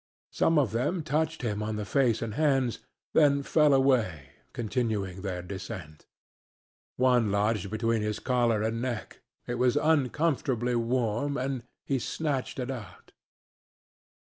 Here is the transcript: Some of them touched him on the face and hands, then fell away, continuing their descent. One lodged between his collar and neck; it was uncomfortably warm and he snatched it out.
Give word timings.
Some 0.31 0.57
of 0.57 0.71
them 0.71 1.03
touched 1.03 1.43
him 1.43 1.61
on 1.61 1.75
the 1.75 1.85
face 1.85 2.23
and 2.23 2.33
hands, 2.33 2.79
then 3.13 3.43
fell 3.43 3.71
away, 3.71 4.29
continuing 4.51 5.21
their 5.21 5.43
descent. 5.43 6.07
One 6.95 7.31
lodged 7.31 7.69
between 7.69 8.01
his 8.01 8.17
collar 8.17 8.63
and 8.63 8.81
neck; 8.81 9.21
it 9.45 9.59
was 9.59 9.75
uncomfortably 9.75 10.73
warm 10.75 11.37
and 11.37 11.61
he 11.85 11.99
snatched 11.99 12.57
it 12.57 12.71
out. 12.71 13.11